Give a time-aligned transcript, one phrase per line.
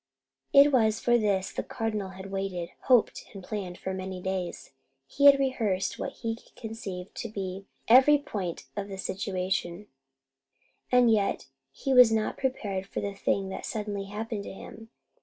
[0.51, 4.71] It was for this the Cardinal had waited, hoped, and planned for many days.
[5.05, 9.85] He had rehearsed what he conceived to be every point of the situation,
[10.91, 14.89] and yet he was not prepared for the thing that suddenly happened to him.